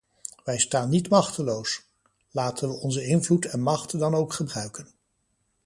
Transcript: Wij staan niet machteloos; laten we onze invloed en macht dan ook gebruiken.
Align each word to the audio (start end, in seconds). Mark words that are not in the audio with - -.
Wij 0.43 0.57
staan 0.57 0.89
niet 0.89 1.09
machteloos; 1.09 1.83
laten 2.31 2.69
we 2.69 2.75
onze 2.79 3.05
invloed 3.05 3.45
en 3.45 3.61
macht 3.61 3.99
dan 3.99 4.15
ook 4.15 4.33
gebruiken. 4.33 4.87